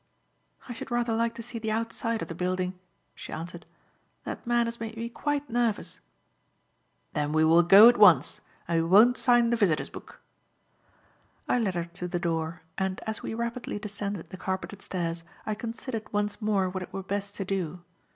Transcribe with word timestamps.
"I 0.67 0.73
should 0.73 0.89
rather 0.89 1.13
like 1.13 1.35
to 1.35 1.43
see 1.43 1.59
the 1.59 1.69
outside 1.71 2.23
of 2.23 2.27
the 2.27 2.33
building," 2.33 2.73
she 3.13 3.31
answered. 3.31 3.67
"That 4.23 4.47
man 4.47 4.65
has 4.65 4.79
made 4.79 4.97
me 4.97 5.09
quite 5.09 5.47
nervous." 5.47 5.99
"Then 7.13 7.31
we 7.33 7.45
will 7.45 7.61
go 7.61 7.87
at 7.87 7.97
once, 7.97 8.41
and 8.67 8.81
we 8.81 8.89
won't 8.89 9.15
sign 9.15 9.51
the 9.51 9.57
visitor's 9.57 9.91
book." 9.91 10.19
I 11.47 11.59
led 11.59 11.75
her 11.75 11.85
to 11.85 12.07
the 12.07 12.17
door, 12.17 12.63
and, 12.79 12.99
as 13.05 13.21
we 13.21 13.35
rapidly 13.35 13.77
descended 13.77 14.31
the 14.31 14.37
carpeted 14.37 14.81
stairs, 14.81 15.23
I 15.45 15.53
considered 15.53 16.11
once 16.11 16.41
more 16.41 16.67
what 16.67 16.81
it 16.81 16.91
were 16.91 17.03
best 17.03 17.35
to 17.35 17.45
do. 17.45 17.81